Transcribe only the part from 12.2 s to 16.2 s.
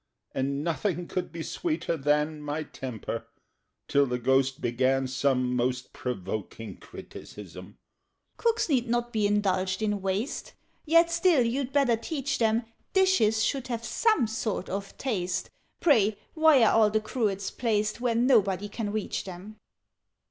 them Dishes should have some sort of taste. Pray,